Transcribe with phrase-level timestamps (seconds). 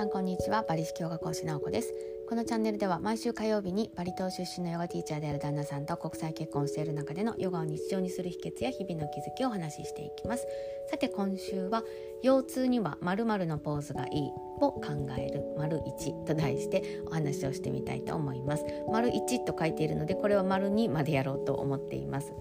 [0.00, 0.62] さんこんにちは。
[0.62, 1.92] バリ式ヨガ講師直子です。
[2.26, 10.46] このチャンネルでは毎週火曜日にバリ島出身のヨガティーチャーである旦那さんと国際結婚している中でのヨガを日常にする秘訣や日々の気づきをお話ししていきます。
[10.90, 11.82] さて今週は
[12.22, 14.30] 腰痛には〇〇のポーズがいい
[14.62, 14.80] を考
[15.18, 18.64] える丸1と題してお話をしてみたいと思います。
[18.90, 22.32] 丸1と書いているのでこれは丸2までやろうと思っています。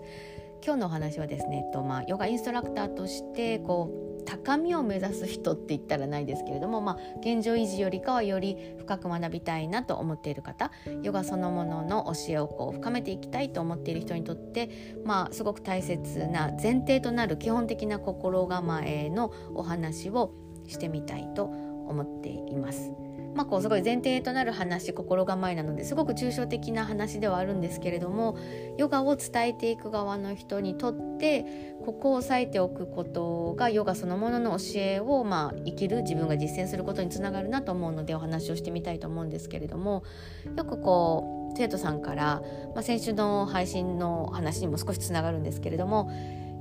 [0.64, 10.71] 今日のお話はですね、えっとまあ、ヨガインストラクターとしてこう高みを目指す人って言ったらないですけれども、まあ、現状維持よりかはより深く学びたいなと思っている方
[11.02, 20.32] ヨガそのものの教えをこう深めていきたいと思っている人にとって、まあ、すごく大切な前提となる基本的な心構えのお話を
[20.68, 23.08] してみたいと思っています。
[23.36, 28.38] まあ、こうすごい前提となる話心構えなのですごく抽象的な話ではあるんですけれども
[28.78, 31.46] ヨガを伝えていく側の人にとって
[31.86, 40.03] ここを押さえておくことがヨガそのものの教えを、まあ、生きる自分が実践することにつながるなと思うのでお話をしてみたいと思うんですけれども
[40.57, 42.41] よくこう生徒さんから、
[42.73, 46.09] まあ、先週の配信の話にも少しつながるんですけれども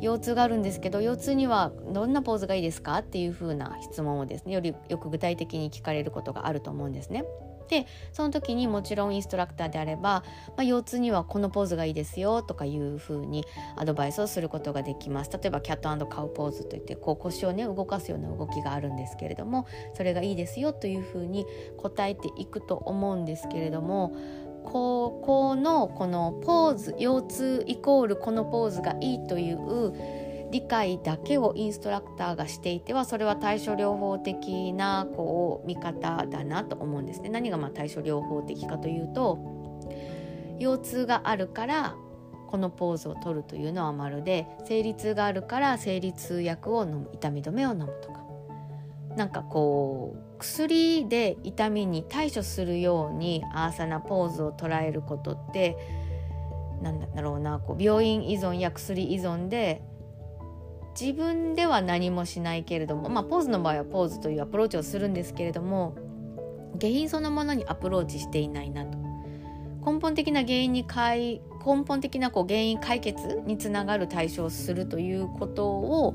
[0.01, 7.25] 腰痛があるんですけど腰痛にはどんなポーズがいいですかっていう風な質問をですねよりよく具体的に聞かれることがあると思うんですね。
[7.69, 10.25] でその時にもちろんインストラクターであれば、
[10.57, 13.45] まあ、腰痛にはこのポーズがいいですよとかいう風に
[13.77, 21.47] アドバイスをすることができます例えばキャットカウポーズといってこう腰をね動かすような動きがあるんですけれどもそれがいいですよという風に
[21.77, 24.17] 答えていくと思うんですけれども
[24.71, 29.59] ここのこのポーズ腰痛イコールこのポーズがいいという
[30.51, 37.31] 理解だけをインストラクターがしていてはそれは対処療法的なこう見方だなと思うんですね。
[37.31, 39.39] 何がまあ対処療法的かというと
[40.59, 41.97] 腰痛があるから
[42.49, 48.18] このポーズを取るというのはまるで生理痛があるから生理痛薬を飲む痛み止めを飲むとか
[49.19, 55.77] なんかこう薬で痛みに対処するようにアーサナポーズを捉えることって
[56.83, 59.83] なんだろうなこう病院依存や薬依存で
[60.99, 65.97] 自分では何もしないけれども、まあ、ポーズの場合はポーズというアプローチをするんですけれども
[66.81, 68.99] 原因そのものにアプローチしていないなと。
[69.85, 71.41] 根本的な原因に根
[71.85, 76.15] 本的なこう原因解決につながる対処をするということを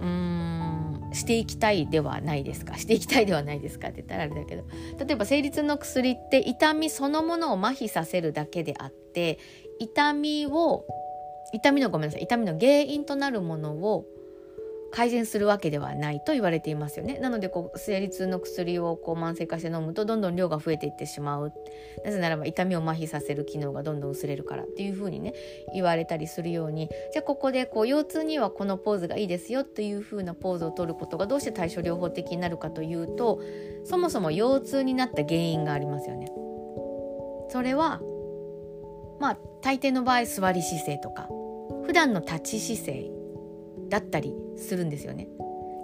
[0.00, 0.71] うーん
[1.12, 2.76] していきたいではないですか？
[2.78, 4.64] していきたいではないですかって言ったらあれだけど。
[5.04, 9.38] 例えば生理痛の薬って痛みそのものを麻痺させるだけであって
[9.78, 10.84] 痛みを
[11.52, 14.06] 痛みのごめんなさい痛みの原因となるものを
[14.92, 17.18] 改善するわけではないと言われていますよね。
[17.18, 21.52] なのでこう生理痛の薬をこう慢性化して飲むとどんどん量が増えていってしまう。
[22.04, 25.32] なぜならば痛みを麻痺させる機能がどんどん薄れるからっていうふうにね
[25.72, 26.90] 言われたりするように。
[27.12, 33.40] じゃあここでこう腰痛にはこのポーズがいいですよというふうなポーズを取ることがどうして対処療法的になるかというと
[33.84, 36.30] そもそも腰痛になった原因がありますよね。
[37.48, 38.00] それは
[39.20, 41.28] まあ大抵の場合座り姿勢とか
[41.86, 43.21] 普段の立ち姿勢
[43.92, 45.28] だったりするんですよね。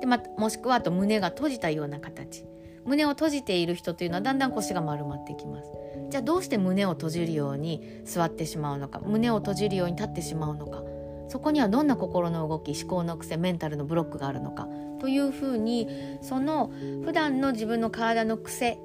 [0.00, 2.46] でまもしくはあと胸が閉じたような形。
[2.86, 5.70] 胸を閉じている人というのはだんだん腰が丸まってきます。
[6.08, 9.00] じゃあどうして胸を閉じるように座ってしまうのか。
[9.00, 10.82] 胸を閉じるように立ってしまうのか。
[11.28, 14.66] そこにはどんな心の動き思考の癖メンタルのブロックがあるのか。
[15.00, 15.86] というふうに
[16.22, 16.70] その
[17.04, 18.78] 普段の自分の体の癖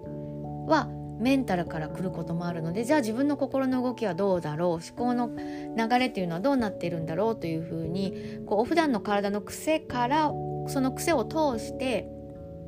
[0.67, 4.69] はメンタルから来ることもあるのでじゃあ自分の心の動きはどうだろう？
[4.71, 7.35] 思考の流れっていうのはどうなっているんだろう？
[7.35, 10.31] というふうにこう普段の体の癖から
[10.67, 12.07] その癖を通して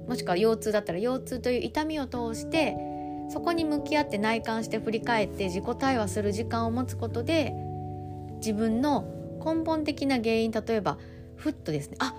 [0.08, 2.76] もしくは腰痛だったら腰痛という痛みを通して
[3.30, 7.54] そこに向き合って内観して振り返って自己対話する時間を持つことで
[8.38, 9.06] 自分の
[9.44, 11.00] 根本的な原因例えば
[11.36, 12.14] ふっとですねあ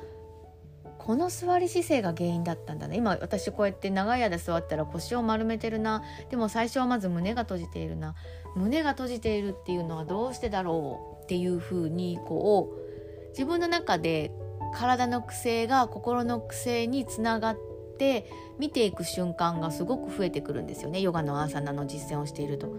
[1.07, 2.97] この座り姿勢が原因だったんだね。
[2.97, 6.03] 今私こうやって長い間座ったら腰を丸めてるな。
[6.31, 8.17] でも最初はまず胸が閉じているな。
[8.57, 14.33] 胸が閉じているっていうのはどうしてだろうっていうふうにこう自分の中で
[14.75, 17.57] 体の癖が心の癖につながっ
[17.99, 21.01] て見ていく瞬間がすごく増えてくるんですよね。
[21.01, 22.75] ヨガのアーサナの実践をしていると。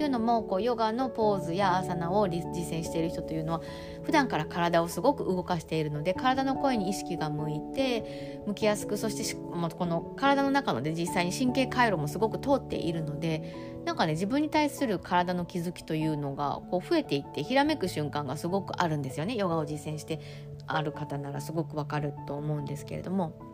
[0.00, 3.60] っていうのもこうヨガのポーズやアーサナを実践している人というのは
[4.02, 20.18] 普段から体をすごく動かしているので体の声に意識が向いて向きやすくそしてこの体の中ので実際に神経回路もすごく通っているのでなんかね自分に対する体の気づきというのがこう増えていってひらめく瞬間がすごくあるんですよねヨガを実践して
[20.66, 23.49] ある方ならすごくわかると思うんですけれども。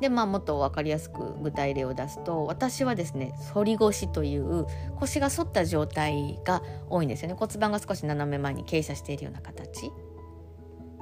[0.00, 4.66] でまあもっと分かりやすく具体例を出すと私はですね反り腰という
[4.96, 7.34] 腰が反った状態が多いんですよね。
[7.38, 9.90] 骨盤が少し斜め前に傾斜しているような形。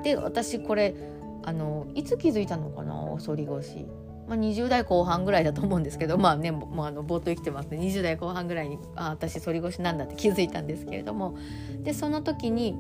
[0.02, 0.94] で私これ
[1.42, 2.94] あのいつ気づいたのかな？
[3.24, 3.86] 反り腰。
[4.26, 7.78] まあ、20代後半ぐらいだと思うんですけどまあねもうあの冒頭生きてますね。
[7.78, 11.36] 20代後半ぐらいにあ私反り腰なんだって気づいたんですけれども。
[11.82, 12.74] でその時に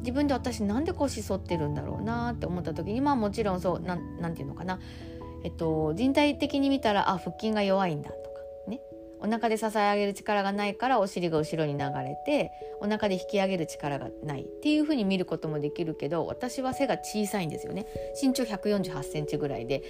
[0.00, 4.80] 自分で私なんで腰反ってるんだろうなって思った時にまあもちろんそうなんなんていうのかな、
[5.44, 8.80] えっと、人体的に見たらあ腹筋が弱いんだとかね。
[9.20, 17.86] お腹で支え上げる力がないからお尻が後ろに流れてお腹で引き上げる力がないっていうふうに見ることもできるけど私は背が小さいんですよね。
[18.20, 19.82] 身長1 4 8センチぐらいで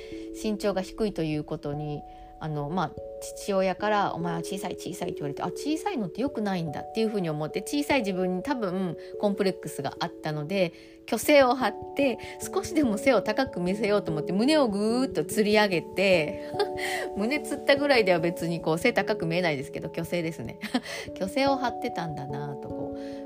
[0.42, 2.02] 身長が低いということに
[2.40, 10.72] あのまあ父親から「お前は小さい小さい」って言われてあ小さいのってよくないんだっていうふうに思って小さい自分に多分コンプレックスがあったので
[11.08, 16.52] 虚勢を張って少しでも背を高く見せようと思って胸をぐーっと吊り上げて
[17.16, 20.58] 胸つったぐらいでは別にこう背高く見えないですけど虚勢ですね。
[21.18, 22.77] 虚勢を張ってたんだなとこう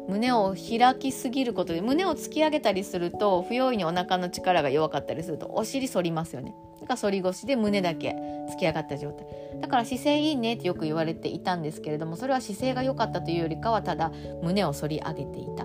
[0.08, 6.54] 胸を開きすぎることで胸を突き上げたりすると不用意にお腹の力が弱かったりするとお尻反りますよね。
[6.86, 8.16] が反り腰で胸だけ
[8.50, 9.26] 突き上がった状態
[9.60, 14.10] だから姿勢いいねってよく言われていたんですけれどもそれは姿勢が良かったというよりかはただ
[14.42, 15.64] 胸を反り上げていた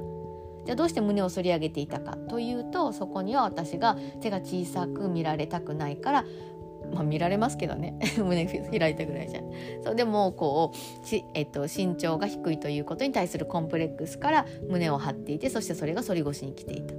[0.66, 6.26] じゃあどうして胸を反り上げていたかというとそこには私が手が小さく見られたくないから
[6.94, 7.98] まあ、見られますけどね。
[8.18, 9.42] 胸開いたぐらいじゃ。
[9.84, 10.78] そうでもこう
[11.34, 16.94] えっと、身長が低いということに対するコンプレックスから胸を張っていてそしてそれが反り腰に来ていた。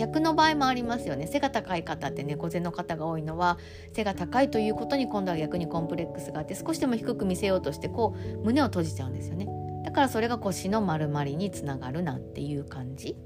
[0.00, 1.26] 逆の場合もありますよね。
[1.26, 3.58] 背が高い方って猫背の方が多いのは
[3.92, 9.46] 背が高いということに今度は逆にコンプレックスがあって少しでも低く見せようとしてこう胸を閉じちゃうんですよね。
[9.84, 13.16] だからそれが腰の丸まりにつながるなっていう感じ。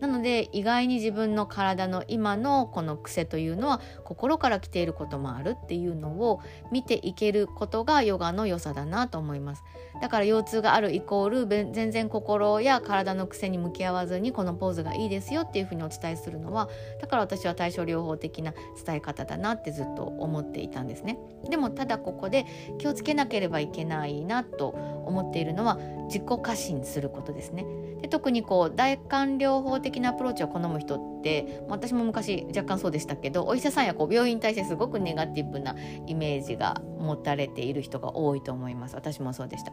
[0.00, 6.40] なので意外に自分の体の今のこの癖というのは心から来ていることもあるっていうのを
[6.70, 9.64] 見ていけることがヨガの良さだなと思います。
[10.00, 16.68] だから腰痛があるイコール全然心や体の癖に向き合わずにこのポーズがいいですよっていうふうにお伝えするのは
[17.00, 18.52] だから私は対症療法的な
[18.84, 21.18] 伝え方だなってずっと思っていたんですね
[21.50, 22.46] でもただここで
[22.78, 27.66] 気をつけなければいけないなと思っているのは自己過信することですね。
[28.00, 35.74] で特にこう大官療法的なアプローチを好む人って私も昔若干そうでしたけどお医者さんやこう病院に対してすごくネガティブな
[36.06, 38.94] イメージが持たれている人が多いと思います。
[38.94, 39.72] 私もそうでした。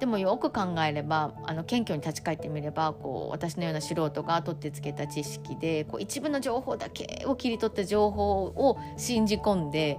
[0.00, 9.98] でもよく考えればあの謙虚に立ち返ってみればこう私のような素人が取ってつけた知識でこう一部の情報だけを切り取った情報を信じ込んで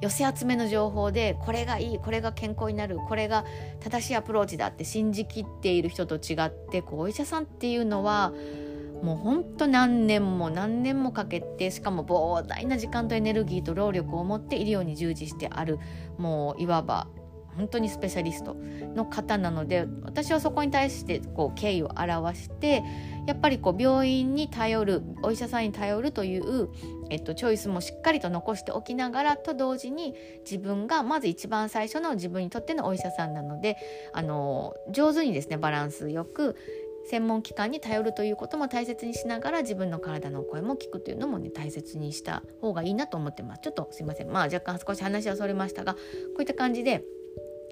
[0.00, 3.44] 寄せ集めの情報でこれがいいこれが健康になるこれが
[3.80, 8.32] 正しいアプローチだって信じきっている人と違ってこうお医者さんっていうのは
[9.02, 15.78] もうほんと何年も何年もかけてしかも膨大な時間とエネルギーと労力を持って医療に従事してある
[16.16, 17.06] もういわば
[17.56, 18.56] 本当にスペシャリスト
[18.94, 22.82] の方なので私はそこに対してこう敬意を表して
[23.26, 26.68] やっぱりこう病院に頼るお医者さんに頼るという、
[27.10, 30.14] えっと、チョイスもしっかりと残しておきながらと同時に
[30.44, 33.76] 自分がまず一番最初の自分にとってのお医者さんなので
[34.12, 36.56] あの上手にですねバランスよく
[37.06, 46.00] 専門機関に頼るということも大切にしながら自分の体の声も聞くというのもね大切にした方がいいなと思ってますちょっとすいませんまあ若干少し話はそれましたがこ
[46.38, 47.04] ういった感じで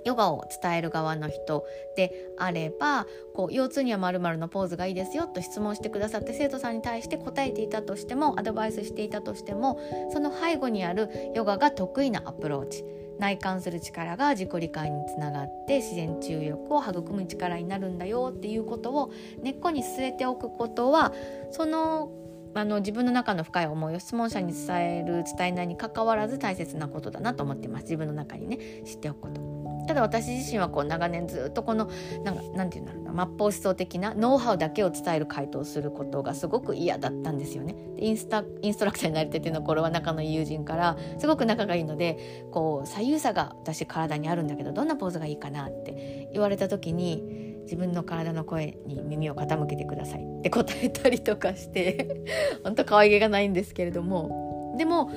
[0.05, 1.65] ヨガを伝える側の人
[1.97, 9.81] であればこう腰痛にはまるのポーズがいいですよと質問してくださって生徒さんに対して答えていたとしてもアドバイスしていたとしても
[10.13, 12.85] その背後にあるヨガが得意なアプローチ
[13.19, 21.13] 内観する力が自己理解につながって自然治癒力を育む力になるんだよっていうことを根っこに据えておくことは
[21.51, 22.11] その
[22.55, 29.62] あの自分の中の深い思いを質問者に伝える伝えないにかかわらず大切なことだなと思ってます自分の中にね知っておくこと。
[29.87, 31.91] ただ私自身はこう長年ずっとこの
[32.25, 37.75] なんかなんて言うんだろうな末法思想的なノウハウだけを伝える回答をすることがすごく嫌だったんですよね。
[37.99, 52.23] インスタインストラクターになりたての頃は仲のいい友人からすごく仲がいいのでこう左右差が私体にあるんだけどどんなポーズがいいかなって言われた時に自分の体の声に耳を傾けてくださいって答えたりとかして
[52.65, 55.11] 本当可愛げがないんですけれどもでも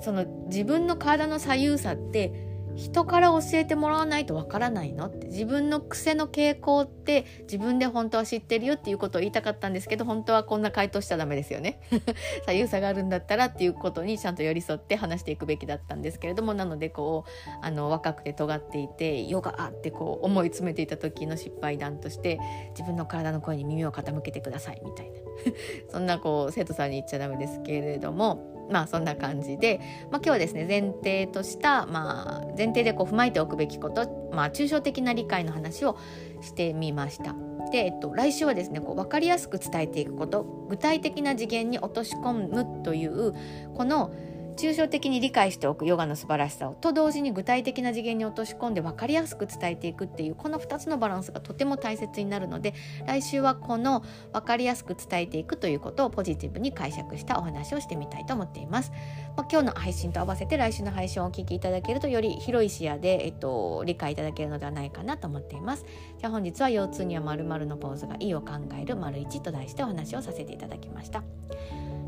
[0.00, 2.45] その自分の体の左右差って
[2.76, 5.06] 人から教えてもらわないとわからないの？
[5.06, 11.80] って自分の癖の傾向って自分で本当は知ってるよっていうことを言いたかったんですけど本当はこんな回答しちゃダメですよね。
[12.44, 22.38] 左右差があるんだったらっていうことにちゃんと寄り添って話していくべきだったんですけれどもなのでこうあの若くて尖っていてヨガってこう思い詰めていた時の失敗談として
[22.70, 25.16] 自分の体の声に耳を傾けてくださいみたいな。
[25.90, 29.80] そんなこう生徒さんに言っちゃダメですけれどもまあそんな感じで、
[30.10, 35.98] まあ、今日はですね前提とした、まあ、前提でこう踏まえておくべきこと、まあ、抽象的な理解の話を
[36.40, 37.34] してみました。
[37.70, 43.34] で、えっと、来週はですねこう分かりやすく伝えていくこと具体的な次元に落とし込むという
[43.74, 44.12] この
[44.56, 52.74] 抽象的に理解しておくヨガの素晴らしさをと同時に具体的な次元に落とし込んで分かりやすく伝えていくっていうこの2つのバランスがとても大切になるので
[53.06, 58.92] 来週はこの分かりやすく伝えていくということをポジティブに解釈したお話をしてみたいと思っています。
[59.36, 65.84] まあ、今日の配信と合わせて来週の配信をお聞きいただけるとより広い視野で、えっと、理解いただけるのではないかなと思っています。
[66.18, 71.22] じゃあ本日は腰痛には〇〇のポーズがいいを考える丸1と題してお話をさせていただきました。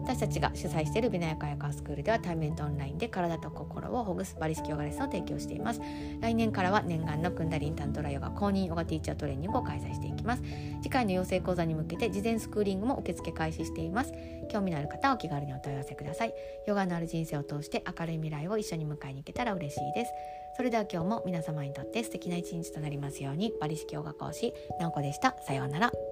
[0.03, 5.81] 私たちが主催している美奈ヤカヤカスクールでは対面とオンラインで体と心をほぐすバリスキヨガレッスンを提供しています。
[6.21, 10.43] 来年からは念願のクンダリンタントラヨガ公認ヨガティーチャートレーニングを開催していきます。
[10.83, 14.13] 次回の養成講座に向けて事前スクーリングも受付開始しています。
[14.51, 16.35] 興味のある方はお気軽にお問い合わせください。
[16.67, 20.13] ヨガのある人生を通して明るい未来を一緒に迎えに行けたら嬉しいです。
[20.57, 23.53] それでは今日も皆様にとって素敵な一日となりますように。
[23.61, 25.37] バリ式ヨガ講師なおこでした。
[25.47, 26.08] さようなら。